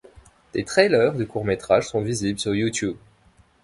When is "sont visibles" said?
1.89-2.39